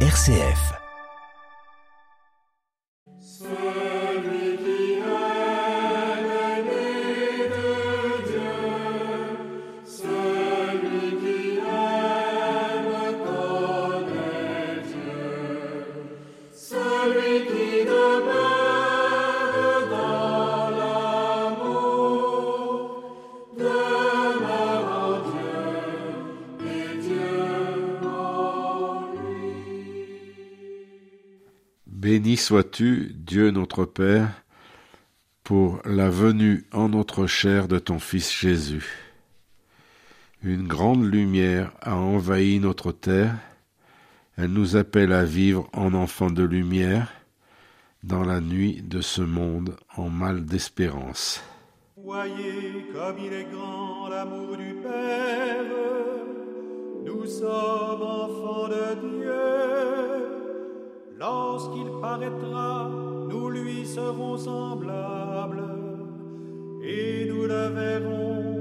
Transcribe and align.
RCF. 0.00 0.85
Béni 32.06 32.36
sois-tu, 32.36 33.16
Dieu 33.16 33.50
notre 33.50 33.84
Père, 33.84 34.28
pour 35.42 35.80
la 35.84 36.08
venue 36.08 36.64
en 36.72 36.90
notre 36.90 37.26
chair 37.26 37.66
de 37.66 37.80
ton 37.80 37.98
Fils 37.98 38.32
Jésus. 38.32 38.86
Une 40.44 40.68
grande 40.68 41.04
lumière 41.04 41.72
a 41.80 41.96
envahi 41.96 42.60
notre 42.60 42.92
terre, 42.92 43.34
elle 44.36 44.52
nous 44.52 44.76
appelle 44.76 45.12
à 45.12 45.24
vivre 45.24 45.68
en 45.72 45.94
enfants 45.94 46.30
de 46.30 46.44
lumière, 46.44 47.12
dans 48.04 48.22
la 48.22 48.40
nuit 48.40 48.82
de 48.82 49.00
ce 49.00 49.22
monde 49.22 49.74
en 49.96 50.08
mal 50.08 50.44
d'espérance. 50.44 51.42
Voyez 51.96 52.86
comme 52.94 53.18
il 53.18 53.32
est 53.32 53.50
grand 53.50 54.06
l'amour 54.10 54.56
du 54.56 54.74
Père, 54.74 55.64
nous 57.04 57.26
sommes 57.26 58.02
enfants 58.02 58.68
de 58.68 58.94
Dieu. 59.00 60.15
Lorsqu'il 61.18 61.90
paraîtra, 62.02 62.90
nous 63.30 63.48
lui 63.48 63.86
serons 63.86 64.36
semblables, 64.36 65.64
et 66.82 67.24
nous 67.26 67.46
le 67.46 67.68
verrons 67.68 68.55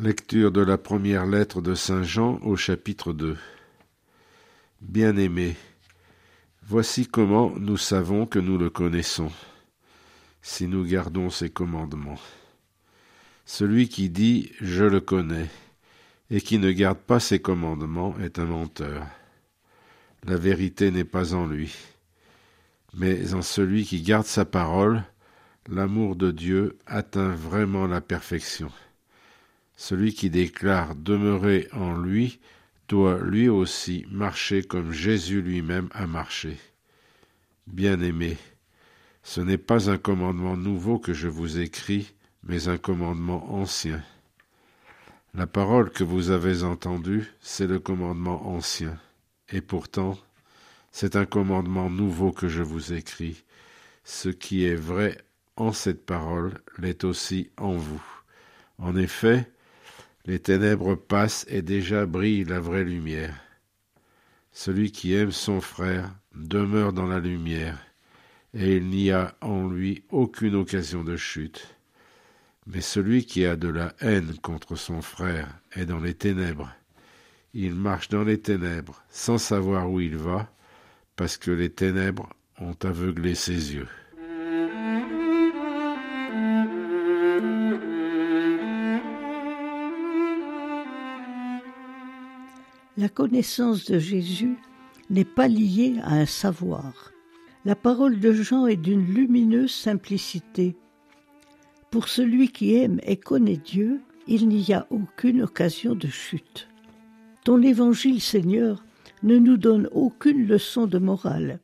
Lecture 0.00 0.52
de 0.52 0.60
la 0.60 0.78
première 0.78 1.26
lettre 1.26 1.60
de 1.60 1.74
Saint 1.74 2.04
Jean 2.04 2.38
au 2.42 2.54
chapitre 2.54 3.12
2. 3.12 3.36
Bien-aimés, 4.80 5.56
voici 6.62 7.08
comment 7.08 7.50
nous 7.56 7.76
savons 7.76 8.24
que 8.24 8.38
nous 8.38 8.58
le 8.58 8.70
connaissons, 8.70 9.32
si 10.40 10.68
nous 10.68 10.84
gardons 10.84 11.30
ses 11.30 11.50
commandements. 11.50 12.20
Celui 13.44 13.88
qui 13.88 14.08
dit 14.08 14.52
Je 14.60 14.84
le 14.84 15.00
connais, 15.00 15.48
et 16.30 16.40
qui 16.40 16.60
ne 16.60 16.70
garde 16.70 16.98
pas 16.98 17.18
ses 17.18 17.40
commandements 17.40 18.14
est 18.20 18.38
un 18.38 18.44
menteur. 18.46 19.04
La 20.22 20.36
vérité 20.36 20.92
n'est 20.92 21.02
pas 21.02 21.34
en 21.34 21.44
lui, 21.44 21.74
mais 22.94 23.34
en 23.34 23.42
celui 23.42 23.84
qui 23.84 24.00
garde 24.02 24.26
sa 24.26 24.44
parole, 24.44 25.02
l'amour 25.68 26.14
de 26.14 26.30
Dieu 26.30 26.78
atteint 26.86 27.34
vraiment 27.34 27.88
la 27.88 28.00
perfection. 28.00 28.70
Celui 29.80 30.12
qui 30.12 30.28
déclare 30.28 30.96
demeurer 30.96 31.68
en 31.72 31.96
lui 31.96 32.40
doit 32.88 33.20
lui 33.22 33.48
aussi 33.48 34.04
marcher 34.10 34.64
comme 34.64 34.90
Jésus 34.90 35.40
lui-même 35.40 35.88
a 35.92 36.08
marché. 36.08 36.58
Bien-aimés, 37.68 38.36
ce 39.22 39.40
n'est 39.40 39.56
pas 39.56 39.88
un 39.88 39.96
commandement 39.96 40.56
nouveau 40.56 40.98
que 40.98 41.14
je 41.14 41.28
vous 41.28 41.60
écris, 41.60 42.12
mais 42.42 42.66
un 42.66 42.76
commandement 42.76 43.54
ancien. 43.54 44.02
La 45.32 45.46
parole 45.46 45.90
que 45.90 46.02
vous 46.02 46.30
avez 46.30 46.64
entendue, 46.64 47.32
c'est 47.40 47.68
le 47.68 47.78
commandement 47.78 48.48
ancien, 48.48 48.98
et 49.48 49.60
pourtant, 49.60 50.18
c'est 50.90 51.14
un 51.14 51.24
commandement 51.24 51.88
nouveau 51.88 52.32
que 52.32 52.48
je 52.48 52.64
vous 52.64 52.94
écris. 52.94 53.44
Ce 54.02 54.28
qui 54.28 54.64
est 54.64 54.74
vrai 54.74 55.18
en 55.54 55.72
cette 55.72 56.04
parole 56.04 56.60
l'est 56.78 57.04
aussi 57.04 57.52
en 57.58 57.74
vous. 57.74 58.02
En 58.78 58.96
effet, 58.96 59.48
les 60.28 60.38
ténèbres 60.38 60.94
passent 60.94 61.46
et 61.48 61.62
déjà 61.62 62.04
brille 62.04 62.44
la 62.44 62.60
vraie 62.60 62.84
lumière. 62.84 63.34
Celui 64.52 64.92
qui 64.92 65.14
aime 65.14 65.32
son 65.32 65.62
frère 65.62 66.14
demeure 66.34 66.92
dans 66.92 67.06
la 67.06 67.18
lumière, 67.18 67.78
et 68.52 68.76
il 68.76 68.88
n'y 68.88 69.10
a 69.10 69.34
en 69.40 69.66
lui 69.66 70.04
aucune 70.10 70.54
occasion 70.54 71.02
de 71.02 71.16
chute. 71.16 71.74
Mais 72.66 72.82
celui 72.82 73.24
qui 73.24 73.46
a 73.46 73.56
de 73.56 73.68
la 73.68 73.94
haine 74.00 74.34
contre 74.42 74.76
son 74.76 75.00
frère 75.00 75.48
est 75.72 75.86
dans 75.86 76.00
les 76.00 76.12
ténèbres. 76.12 76.70
Il 77.54 77.74
marche 77.74 78.10
dans 78.10 78.24
les 78.24 78.38
ténèbres 78.38 79.02
sans 79.08 79.38
savoir 79.38 79.90
où 79.90 79.98
il 79.98 80.18
va, 80.18 80.52
parce 81.16 81.38
que 81.38 81.50
les 81.50 81.70
ténèbres 81.70 82.28
ont 82.60 82.76
aveuglé 82.82 83.34
ses 83.34 83.74
yeux. 83.76 83.88
La 92.98 93.08
connaissance 93.08 93.84
de 93.84 94.00
Jésus 94.00 94.56
n'est 95.08 95.24
pas 95.24 95.46
liée 95.46 96.00
à 96.02 96.14
un 96.14 96.26
savoir. 96.26 97.12
La 97.64 97.76
parole 97.76 98.18
de 98.18 98.32
Jean 98.32 98.66
est 98.66 98.74
d'une 98.74 99.06
lumineuse 99.14 99.70
simplicité. 99.70 100.74
Pour 101.92 102.08
celui 102.08 102.48
qui 102.48 102.74
aime 102.74 102.98
et 103.04 103.16
connaît 103.16 103.56
Dieu, 103.56 104.00
il 104.26 104.48
n'y 104.48 104.72
a 104.72 104.88
aucune 104.90 105.42
occasion 105.42 105.94
de 105.94 106.08
chute. 106.08 106.66
Ton 107.44 107.62
évangile, 107.62 108.20
Seigneur, 108.20 108.84
ne 109.22 109.38
nous 109.38 109.58
donne 109.58 109.88
aucune 109.92 110.48
leçon 110.48 110.88
de 110.88 110.98
morale, 110.98 111.60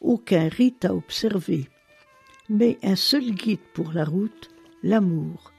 aucun 0.00 0.48
rite 0.48 0.84
à 0.84 0.96
observer, 0.96 1.68
mais 2.48 2.80
un 2.82 2.96
seul 2.96 3.30
guide 3.30 3.60
pour 3.72 3.92
la 3.92 4.04
route, 4.04 4.50
l'amour, 4.82 5.52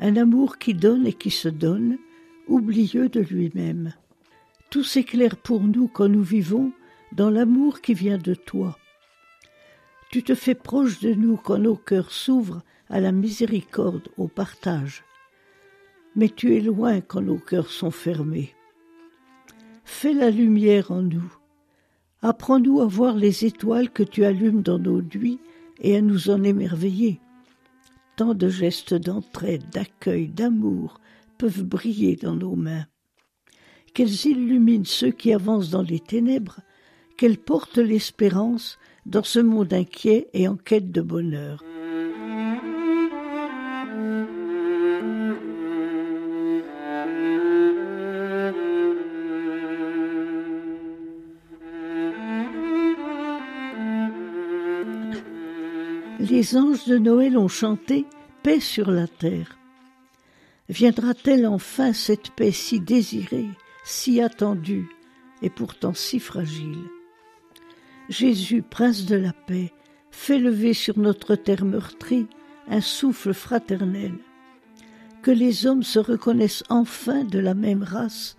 un 0.00 0.16
amour 0.16 0.58
qui 0.58 0.74
donne 0.74 1.06
et 1.06 1.14
qui 1.14 1.30
se 1.30 1.48
donne, 1.48 1.96
oublieux 2.46 3.08
de 3.08 3.20
lui-même. 3.20 3.94
Tout 4.76 4.84
s'éclaire 4.84 5.38
pour 5.38 5.62
nous 5.62 5.88
quand 5.88 6.06
nous 6.06 6.22
vivons 6.22 6.70
dans 7.12 7.30
l'amour 7.30 7.80
qui 7.80 7.94
vient 7.94 8.18
de 8.18 8.34
toi. 8.34 8.76
Tu 10.10 10.22
te 10.22 10.34
fais 10.34 10.54
proche 10.54 11.00
de 11.00 11.14
nous 11.14 11.38
quand 11.38 11.56
nos 11.56 11.76
cœurs 11.76 12.12
s'ouvrent 12.12 12.60
à 12.90 13.00
la 13.00 13.10
miséricorde, 13.10 14.10
au 14.18 14.28
partage. 14.28 15.02
Mais 16.14 16.28
tu 16.28 16.54
es 16.54 16.60
loin 16.60 17.00
quand 17.00 17.22
nos 17.22 17.38
cœurs 17.38 17.70
sont 17.70 17.90
fermés. 17.90 18.54
Fais 19.86 20.12
la 20.12 20.30
lumière 20.30 20.90
en 20.90 21.00
nous. 21.00 21.32
Apprends-nous 22.20 22.82
à 22.82 22.86
voir 22.86 23.16
les 23.16 23.46
étoiles 23.46 23.88
que 23.88 24.02
tu 24.02 24.26
allumes 24.26 24.60
dans 24.60 24.78
nos 24.78 25.00
nuits 25.00 25.40
et 25.80 25.96
à 25.96 26.02
nous 26.02 26.28
en 26.28 26.42
émerveiller. 26.42 27.18
Tant 28.16 28.34
de 28.34 28.50
gestes 28.50 28.92
d'entraide, 28.92 29.70
d'accueil, 29.70 30.28
d'amour 30.28 31.00
peuvent 31.38 31.62
briller 31.62 32.16
dans 32.16 32.36
nos 32.36 32.56
mains. 32.56 32.84
Qu'elles 33.96 34.26
illuminent 34.26 34.84
ceux 34.84 35.10
qui 35.10 35.32
avancent 35.32 35.70
dans 35.70 35.80
les 35.80 36.00
ténèbres, 36.00 36.60
qu'elles 37.16 37.38
portent 37.38 37.78
l'espérance 37.78 38.78
dans 39.06 39.22
ce 39.22 39.38
monde 39.38 39.72
inquiet 39.72 40.28
et 40.34 40.48
en 40.48 40.56
quête 40.56 40.92
de 40.92 41.00
bonheur. 41.00 41.64
Les 56.20 56.54
anges 56.58 56.84
de 56.84 56.98
Noël 56.98 57.38
ont 57.38 57.48
chanté 57.48 58.04
Paix 58.42 58.60
sur 58.60 58.90
la 58.90 59.06
terre. 59.06 59.56
Viendra-t-elle 60.68 61.46
enfin 61.46 61.94
cette 61.94 62.28
paix 62.32 62.52
si 62.52 62.78
désirée, 62.78 63.48
si 63.86 64.20
attendue 64.20 64.88
et 65.42 65.48
pourtant 65.48 65.94
si 65.94 66.18
fragile 66.18 66.82
Jésus, 68.08 68.62
prince 68.62 69.06
de 69.06 69.16
la 69.16 69.32
paix, 69.32 69.72
fait 70.10 70.38
lever 70.38 70.74
sur 70.74 70.98
notre 70.98 71.36
terre 71.36 71.64
meurtrie 71.64 72.26
un 72.68 72.80
souffle 72.80 73.32
fraternel. 73.32 74.14
Que 75.22 75.30
les 75.30 75.66
hommes 75.66 75.82
se 75.82 75.98
reconnaissent 75.98 76.64
enfin 76.68 77.24
de 77.24 77.38
la 77.38 77.54
même 77.54 77.82
race 77.82 78.36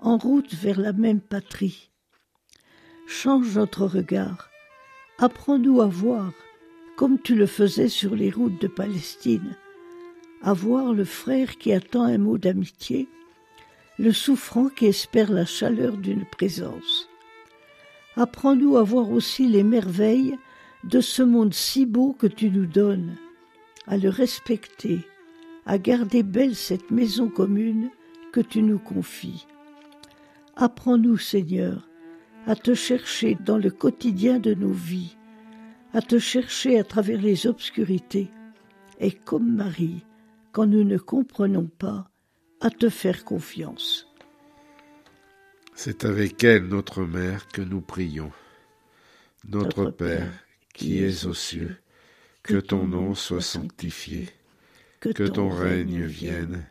en 0.00 0.18
route 0.18 0.52
vers 0.54 0.80
la 0.80 0.92
même 0.92 1.20
patrie. 1.20 1.90
Change 3.06 3.56
notre 3.56 3.86
regard, 3.86 4.50
apprends-nous 5.18 5.80
à 5.80 5.86
voir, 5.86 6.32
comme 6.96 7.20
tu 7.20 7.34
le 7.34 7.46
faisais 7.46 7.88
sur 7.88 8.14
les 8.16 8.30
routes 8.30 8.60
de 8.60 8.68
Palestine, 8.68 9.56
à 10.42 10.52
voir 10.52 10.92
le 10.92 11.04
frère 11.04 11.56
qui 11.56 11.72
attend 11.72 12.02
un 12.02 12.18
mot 12.18 12.38
d'amitié, 12.38 13.08
le 13.98 14.12
souffrant 14.12 14.68
qui 14.68 14.86
espère 14.86 15.30
la 15.32 15.44
chaleur 15.44 15.96
d'une 15.96 16.24
présence. 16.24 17.08
Apprends-nous 18.16 18.76
à 18.76 18.82
voir 18.82 19.10
aussi 19.10 19.48
les 19.48 19.64
merveilles 19.64 20.36
de 20.84 21.00
ce 21.00 21.22
monde 21.22 21.52
si 21.52 21.84
beau 21.84 22.12
que 22.12 22.28
tu 22.28 22.50
nous 22.50 22.66
donnes, 22.66 23.16
à 23.86 23.96
le 23.96 24.08
respecter, 24.08 25.00
à 25.66 25.78
garder 25.78 26.22
belle 26.22 26.54
cette 26.54 26.90
maison 26.90 27.28
commune 27.28 27.90
que 28.32 28.40
tu 28.40 28.62
nous 28.62 28.78
confies. 28.78 29.46
Apprends-nous, 30.56 31.18
Seigneur, 31.18 31.88
à 32.46 32.54
te 32.54 32.74
chercher 32.74 33.36
dans 33.44 33.58
le 33.58 33.70
quotidien 33.70 34.38
de 34.38 34.54
nos 34.54 34.72
vies, 34.72 35.16
à 35.92 36.02
te 36.02 36.18
chercher 36.18 36.78
à 36.78 36.84
travers 36.84 37.20
les 37.20 37.46
obscurités, 37.46 38.30
et 39.00 39.12
comme 39.12 39.54
Marie, 39.54 40.04
quand 40.52 40.66
nous 40.66 40.84
ne 40.84 40.98
comprenons 40.98 41.68
pas, 41.78 42.07
à 42.60 42.70
te 42.70 42.88
faire 42.88 43.24
confiance. 43.24 44.08
C'est 45.74 46.04
avec 46.04 46.42
elle, 46.42 46.66
notre 46.66 47.04
Mère, 47.04 47.46
que 47.48 47.62
nous 47.62 47.80
prions. 47.80 48.32
Notre, 49.48 49.84
Notre 49.84 49.90
Père, 49.90 50.18
Père, 50.18 50.44
qui 50.74 51.02
es 51.02 51.24
aux 51.26 51.34
cieux, 51.34 51.76
que 52.42 52.56
ton 52.56 52.86
nom 52.86 53.14
soit 53.14 53.40
sanctifié, 53.40 54.28
que 55.00 55.28
ton 55.28 55.48
règne 55.48 56.04
vienne, 56.04 56.66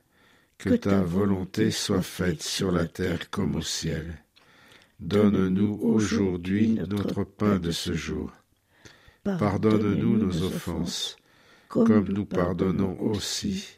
que 0.58 0.72
ta 0.72 1.02
volonté 1.02 1.72
soit 1.72 2.02
faite 2.02 2.44
sur 2.44 2.72
la 2.72 2.86
terre 2.86 3.30
comme 3.30 3.56
au 3.56 3.62
ciel. 3.62 4.24
Donne-nous 5.00 5.80
aujourd'hui 5.82 6.80
notre 6.90 7.24
pain 7.24 7.60
de 7.60 7.72
ce 7.72 7.94
jour. 7.94 8.32
Pardonne-nous 9.24 10.18
nos 10.18 10.44
offenses, 10.44 11.16
comme 11.70 12.10
nous 12.10 12.26
pardonnons 12.26 13.00
aussi 13.00 13.78